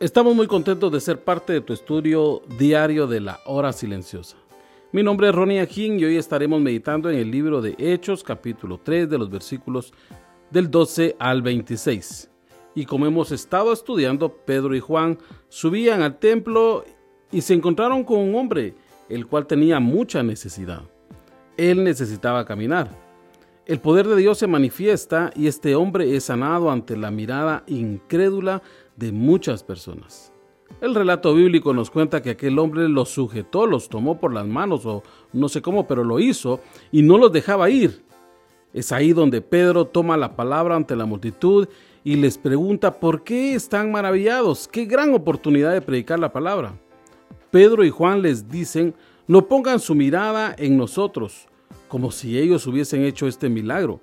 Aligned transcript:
Estamos 0.00 0.34
muy 0.34 0.46
contentos 0.46 0.90
de 0.90 0.98
ser 0.98 1.22
parte 1.22 1.52
de 1.52 1.60
tu 1.60 1.74
estudio 1.74 2.40
diario 2.58 3.06
de 3.06 3.20
la 3.20 3.38
hora 3.44 3.70
silenciosa. 3.70 4.38
Mi 4.92 5.02
nombre 5.02 5.28
es 5.28 5.34
Ronnie 5.34 5.60
Ajín 5.60 6.00
y 6.00 6.04
hoy 6.06 6.16
estaremos 6.16 6.58
meditando 6.58 7.10
en 7.10 7.18
el 7.18 7.30
libro 7.30 7.60
de 7.60 7.74
Hechos 7.76 8.24
capítulo 8.24 8.80
3 8.82 9.10
de 9.10 9.18
los 9.18 9.28
versículos 9.28 9.92
del 10.50 10.70
12 10.70 11.16
al 11.18 11.42
26. 11.42 12.30
Y 12.74 12.86
como 12.86 13.04
hemos 13.04 13.30
estado 13.30 13.74
estudiando, 13.74 14.34
Pedro 14.46 14.74
y 14.74 14.80
Juan 14.80 15.18
subían 15.50 16.00
al 16.00 16.18
templo 16.18 16.86
y 17.30 17.42
se 17.42 17.52
encontraron 17.52 18.02
con 18.02 18.20
un 18.20 18.34
hombre, 18.36 18.74
el 19.10 19.26
cual 19.26 19.46
tenía 19.46 19.80
mucha 19.80 20.22
necesidad. 20.22 20.80
Él 21.58 21.84
necesitaba 21.84 22.46
caminar. 22.46 22.88
El 23.70 23.78
poder 23.78 24.08
de 24.08 24.16
Dios 24.16 24.36
se 24.36 24.48
manifiesta 24.48 25.30
y 25.36 25.46
este 25.46 25.76
hombre 25.76 26.16
es 26.16 26.24
sanado 26.24 26.72
ante 26.72 26.96
la 26.96 27.12
mirada 27.12 27.62
incrédula 27.68 28.62
de 28.96 29.12
muchas 29.12 29.62
personas. 29.62 30.32
El 30.80 30.92
relato 30.92 31.32
bíblico 31.36 31.72
nos 31.72 31.88
cuenta 31.88 32.20
que 32.20 32.30
aquel 32.30 32.58
hombre 32.58 32.88
los 32.88 33.10
sujetó, 33.10 33.68
los 33.68 33.88
tomó 33.88 34.18
por 34.18 34.34
las 34.34 34.44
manos 34.44 34.84
o 34.86 35.04
no 35.32 35.48
sé 35.48 35.62
cómo, 35.62 35.86
pero 35.86 36.02
lo 36.02 36.18
hizo 36.18 36.58
y 36.90 37.02
no 37.02 37.16
los 37.16 37.30
dejaba 37.30 37.70
ir. 37.70 38.02
Es 38.74 38.90
ahí 38.90 39.12
donde 39.12 39.40
Pedro 39.40 39.84
toma 39.84 40.16
la 40.16 40.34
palabra 40.34 40.74
ante 40.74 40.96
la 40.96 41.06
multitud 41.06 41.68
y 42.02 42.16
les 42.16 42.38
pregunta 42.38 42.98
por 42.98 43.22
qué 43.22 43.54
están 43.54 43.92
maravillados, 43.92 44.66
qué 44.66 44.84
gran 44.84 45.14
oportunidad 45.14 45.72
de 45.72 45.80
predicar 45.80 46.18
la 46.18 46.32
palabra. 46.32 46.74
Pedro 47.52 47.84
y 47.84 47.90
Juan 47.90 48.20
les 48.20 48.48
dicen, 48.48 48.96
no 49.28 49.46
pongan 49.46 49.78
su 49.78 49.94
mirada 49.94 50.56
en 50.58 50.76
nosotros, 50.76 51.46
como 51.90 52.10
si 52.10 52.38
ellos 52.38 52.66
hubiesen 52.66 53.04
hecho 53.04 53.26
este 53.26 53.50
milagro. 53.50 54.00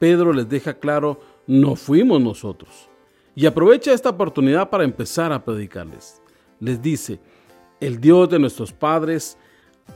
Pedro 0.00 0.32
les 0.32 0.48
deja 0.48 0.74
claro, 0.74 1.20
no 1.46 1.76
fuimos 1.76 2.20
nosotros 2.20 2.88
y 3.38 3.46
aprovecha 3.46 3.92
esta 3.92 4.10
oportunidad 4.10 4.68
para 4.68 4.82
empezar 4.82 5.32
a 5.32 5.44
predicarles. 5.44 6.20
Les 6.58 6.82
dice, 6.82 7.20
el 7.78 8.00
Dios 8.00 8.28
de 8.28 8.40
nuestros 8.40 8.72
padres 8.72 9.38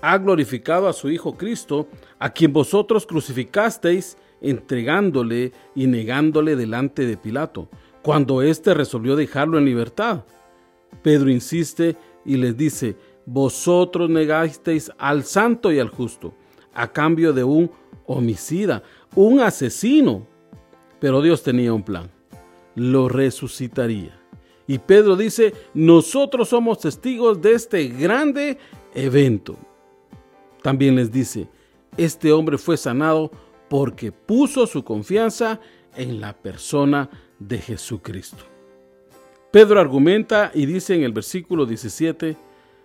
ha 0.00 0.16
glorificado 0.16 0.86
a 0.86 0.92
su 0.92 1.10
Hijo 1.10 1.36
Cristo, 1.36 1.88
a 2.20 2.30
quien 2.30 2.52
vosotros 2.52 3.04
crucificasteis, 3.04 4.16
entregándole 4.40 5.50
y 5.74 5.88
negándole 5.88 6.54
delante 6.54 7.04
de 7.04 7.16
Pilato, 7.16 7.68
cuando 8.02 8.42
éste 8.42 8.74
resolvió 8.74 9.16
dejarlo 9.16 9.58
en 9.58 9.64
libertad. 9.64 10.24
Pedro 11.02 11.28
insiste 11.28 11.96
y 12.24 12.36
les 12.36 12.56
dice, 12.56 12.94
vosotros 13.26 14.08
negasteis 14.08 14.92
al 14.98 15.24
santo 15.24 15.72
y 15.72 15.80
al 15.80 15.88
justo, 15.88 16.32
a 16.74 16.92
cambio 16.92 17.32
de 17.32 17.44
un 17.44 17.70
homicida, 18.06 18.82
un 19.14 19.40
asesino. 19.40 20.26
Pero 21.00 21.20
Dios 21.20 21.42
tenía 21.42 21.72
un 21.72 21.82
plan 21.82 22.10
lo 22.74 23.08
resucitaría. 23.08 24.18
Y 24.66 24.78
Pedro 24.78 25.16
dice, 25.16 25.52
nosotros 25.74 26.48
somos 26.48 26.80
testigos 26.80 27.40
de 27.42 27.52
este 27.52 27.88
grande 27.88 28.58
evento. 28.94 29.56
También 30.62 30.96
les 30.96 31.10
dice, 31.10 31.48
este 31.96 32.32
hombre 32.32 32.58
fue 32.58 32.76
sanado 32.76 33.30
porque 33.68 34.12
puso 34.12 34.66
su 34.66 34.84
confianza 34.84 35.60
en 35.96 36.20
la 36.20 36.32
persona 36.34 37.10
de 37.38 37.58
Jesucristo. 37.58 38.44
Pedro 39.50 39.80
argumenta 39.80 40.50
y 40.54 40.64
dice 40.64 40.94
en 40.94 41.02
el 41.02 41.12
versículo 41.12 41.66
17, 41.66 42.36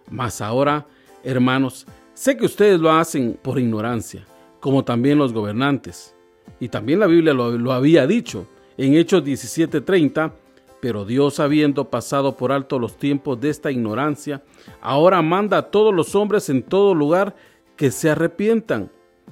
mas 0.10 0.42
ahora, 0.42 0.88
hermanos, 1.24 1.86
sé 2.18 2.36
que 2.36 2.48
ustedes 2.48 2.80
lo 2.80 2.92
hacen 2.92 3.38
por 3.40 3.60
ignorancia, 3.60 4.26
como 4.60 4.84
también 4.84 5.20
los 5.20 5.34
gobernantes. 5.34 6.16
Y 6.60 6.70
también 6.70 7.00
la 7.00 7.06
Biblia 7.06 7.32
lo, 7.32 7.72
había 7.72 8.08
dicho, 8.08 8.48
en 8.76 8.96
Hechos 8.96 9.24
17:30, 9.24 10.34
pero 10.82 11.06
Dios 11.06 11.40
habiendo 11.40 11.92
pasado 11.92 12.36
por 12.36 12.52
alto 12.52 12.80
los 12.80 12.98
tiempos 12.98 13.40
de 13.40 13.50
esta 13.50 13.70
ignorancia, 13.70 14.44
ahora 14.82 15.22
manda 15.22 15.60
a 15.60 15.70
todos 15.70 15.94
los 15.94 16.16
hombres 16.16 16.50
en 16.50 16.64
todo 16.64 16.96
lugar 16.96 17.36
que 17.76 17.92
se 17.92 18.10
arrepientan. 18.10 18.90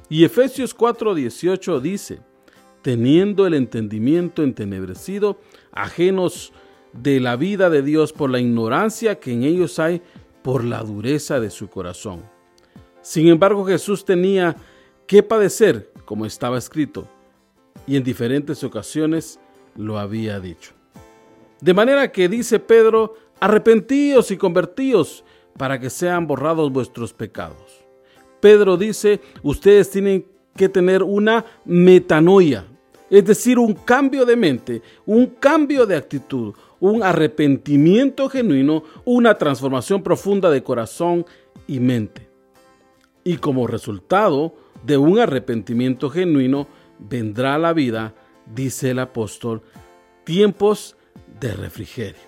Y 0.07 0.24
Efesios 0.24 0.78
4:18 0.78 1.79
dice, 1.79 2.19
teniendo 2.84 3.47
el 3.47 3.56
entendimiento 3.56 4.44
entenebrecido, 4.44 5.40
ajenos 5.72 6.53
de 6.94 7.19
la 7.19 7.35
vida 7.35 7.72
de 7.72 7.81
Dios 7.81 8.13
por 8.13 8.29
la 8.29 8.40
ignorancia 8.40 9.19
que 9.19 9.34
en 9.34 9.44
ellos 9.44 9.79
hay 9.79 10.03
por 10.44 10.63
la 10.63 10.84
dureza 10.84 11.40
de 11.40 11.50
su 11.50 11.68
corazón. 11.68 12.34
Sin 13.06 13.28
embargo, 13.28 13.64
Jesús 13.64 14.04
tenía 14.04 14.56
que 15.06 15.22
padecer, 15.22 15.92
como 16.06 16.26
estaba 16.26 16.58
escrito, 16.58 17.08
y 17.86 17.98
en 17.98 18.04
diferentes 18.04 18.64
ocasiones 18.64 19.40
lo 19.76 20.00
había 20.00 20.40
dicho. 20.40 20.72
De 21.62 21.76
manera 21.76 22.12
que 22.12 22.28
dice 22.28 22.58
Pedro, 22.58 23.14
arrepentíos 23.40 24.32
y 24.32 24.38
convertíos 24.38 25.24
para 25.56 25.80
que 25.80 25.92
sean 25.92 26.26
borrados 26.26 26.72
vuestros 26.72 27.14
pecados. 27.14 27.86
Pedro 28.40 28.76
dice, 28.76 29.22
ustedes 29.44 29.92
tienen 29.92 30.26
que 30.56 30.68
tener 30.68 31.04
una 31.04 31.46
metanoia, 31.64 32.66
es 33.12 33.24
decir, 33.24 33.60
un 33.60 33.76
cambio 33.76 34.26
de 34.26 34.36
mente, 34.36 34.82
un 35.06 35.28
cambio 35.28 35.86
de 35.86 35.96
actitud, 35.96 36.56
un 36.80 37.04
arrepentimiento 37.04 38.28
genuino, 38.30 38.82
una 39.06 39.38
transformación 39.38 40.02
profunda 40.02 40.50
de 40.50 40.64
corazón 40.64 41.24
y 41.68 41.80
mente. 41.80 42.25
Y 43.28 43.38
como 43.38 43.66
resultado 43.66 44.53
de 44.84 44.97
un 44.97 45.18
arrepentimiento 45.18 46.12
genuino, 46.12 46.68
vendrá 47.00 47.58
la 47.58 47.74
vida, 47.74 48.13
dice 48.46 48.91
el 48.91 49.00
apóstol, 49.00 49.63
tiempos 50.24 50.96
de 51.40 51.53
refrigerio. 51.53 52.22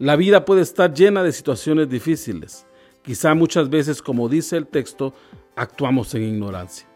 La 0.00 0.16
vida 0.16 0.44
puede 0.44 0.62
estar 0.62 0.92
llena 0.92 1.22
de 1.22 1.30
situaciones 1.30 1.88
difíciles. 1.88 2.66
Quizá 3.02 3.36
muchas 3.36 3.70
veces, 3.70 4.02
como 4.02 4.28
dice 4.28 4.56
el 4.56 4.66
texto, 4.66 5.14
actuamos 5.54 6.12
en 6.16 6.24
ignorancia. 6.24 6.88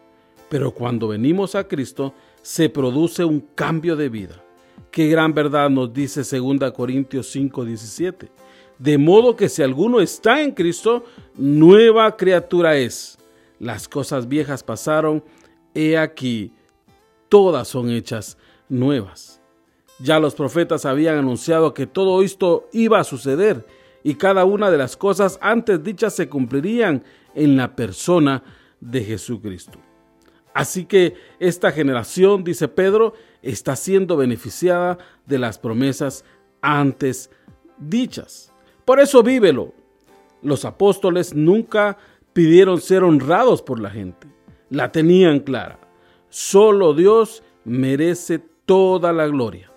Pero 0.49 0.71
cuando 0.71 1.07
venimos 1.07 1.55
a 1.55 1.69
Cristo, 1.69 2.13
se 2.41 2.67
produce 2.67 3.23
un 3.23 3.39
cambio 3.55 3.95
de 3.95 4.09
vida. 4.09 4.43
Qué 4.91 5.07
gran 5.07 5.33
verdad 5.33 5.69
nos 5.69 5.93
dice 5.93 6.23
2 6.23 6.73
Corintios 6.73 7.33
5:17. 7.33 8.29
De 8.77 8.97
modo 8.97 9.37
que 9.37 9.47
si 9.47 9.63
alguno 9.63 10.01
está 10.01 10.41
en 10.41 10.51
Cristo, 10.51 11.05
nueva 11.37 12.17
criatura 12.17 12.75
es. 12.75 13.16
Las 13.59 13.87
cosas 13.87 14.27
viejas 14.27 14.63
pasaron, 14.63 15.23
he 15.73 15.97
aquí, 15.97 16.51
todas 17.29 17.67
son 17.67 17.89
hechas 17.89 18.37
nuevas. 18.69 19.41
Ya 19.99 20.19
los 20.19 20.35
profetas 20.35 20.85
habían 20.85 21.17
anunciado 21.17 21.73
que 21.73 21.87
todo 21.87 22.21
esto 22.21 22.69
iba 22.71 22.99
a 22.99 23.03
suceder 23.03 23.65
y 24.03 24.15
cada 24.15 24.45
una 24.45 24.69
de 24.69 24.77
las 24.77 24.95
cosas 24.95 25.39
antes 25.41 25.83
dichas 25.83 26.13
se 26.15 26.29
cumplirían 26.29 27.03
en 27.33 27.57
la 27.57 27.75
persona 27.75 28.43
de 28.79 29.03
Jesucristo. 29.03 29.79
Así 30.53 30.85
que 30.85 31.15
esta 31.39 31.71
generación, 31.71 32.43
dice 32.43 32.67
Pedro, 32.67 33.13
está 33.41 33.75
siendo 33.75 34.17
beneficiada 34.17 34.97
de 35.25 35.39
las 35.39 35.59
promesas 35.59 36.25
antes 36.61 37.29
dichas. 37.77 38.53
Por 38.85 38.99
eso 38.99 39.21
vívelo. 39.23 39.73
Los 40.41 40.65
apóstoles 40.65 41.33
nunca 41.33 41.97
pidieron 42.37 42.79
ser 42.79 43.03
honrados 43.03 43.63
por 43.63 43.79
la 43.79 43.89
gente. 43.89 44.27
La 44.69 44.91
tenían 44.91 45.39
clara. 45.39 45.79
Solo 46.29 46.93
Dios 46.93 47.41
merece 47.65 48.37
toda 48.67 49.11
la 49.11 49.25
gloria. 49.25 49.71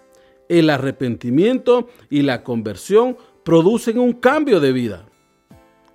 El 0.47 0.69
arrepentimiento 0.69 1.89
y 2.11 2.21
la 2.21 2.45
conversión 2.45 3.17
producen 3.47 3.99
un 3.99 4.13
cambio 4.13 4.61
de 4.61 4.73
vida. 4.73 5.07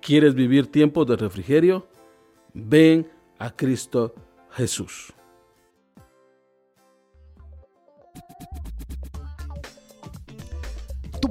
¿Quieres 0.00 0.34
vivir 0.34 0.66
tiempos 0.66 1.06
de 1.06 1.14
refrigerio? 1.14 1.86
Ven 2.52 3.08
a 3.38 3.54
Cristo 3.54 4.16
Jesús. 4.50 5.15